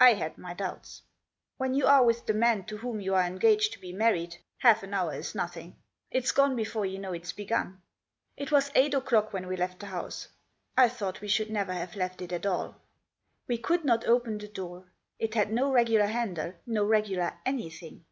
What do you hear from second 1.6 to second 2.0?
you